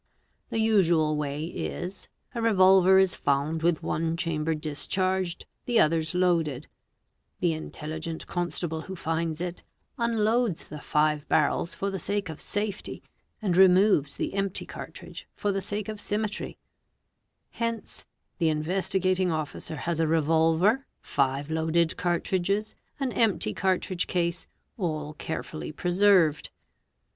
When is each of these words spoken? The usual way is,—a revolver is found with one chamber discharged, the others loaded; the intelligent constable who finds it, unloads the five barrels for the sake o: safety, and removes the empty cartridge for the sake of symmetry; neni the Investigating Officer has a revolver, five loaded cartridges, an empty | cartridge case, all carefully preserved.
The 0.49 0.57
usual 0.57 1.15
way 1.15 1.45
is,—a 1.45 2.41
revolver 2.41 2.97
is 2.97 3.15
found 3.15 3.61
with 3.61 3.83
one 3.83 4.17
chamber 4.17 4.55
discharged, 4.55 5.45
the 5.65 5.79
others 5.79 6.15
loaded; 6.15 6.65
the 7.39 7.53
intelligent 7.53 8.25
constable 8.25 8.81
who 8.81 8.95
finds 8.95 9.41
it, 9.41 9.61
unloads 9.99 10.63
the 10.69 10.81
five 10.81 11.27
barrels 11.27 11.75
for 11.75 11.91
the 11.91 11.99
sake 11.99 12.31
o: 12.31 12.35
safety, 12.37 13.03
and 13.43 13.55
removes 13.55 14.15
the 14.15 14.33
empty 14.33 14.65
cartridge 14.65 15.27
for 15.35 15.51
the 15.51 15.61
sake 15.61 15.87
of 15.87 16.01
symmetry; 16.01 16.57
neni 17.59 18.03
the 18.39 18.49
Investigating 18.49 19.31
Officer 19.31 19.75
has 19.75 19.99
a 19.99 20.07
revolver, 20.07 20.87
five 20.99 21.51
loaded 21.51 21.95
cartridges, 21.95 22.73
an 22.99 23.11
empty 23.11 23.53
| 23.53 23.53
cartridge 23.53 24.07
case, 24.07 24.47
all 24.79 25.13
carefully 25.13 25.71
preserved. 25.71 26.49